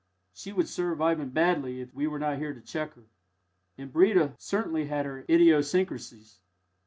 [0.33, 3.03] She would serve Ivan badly if we were not here to check her."
[3.77, 6.39] And Breda certainly had her idiosyncrasies.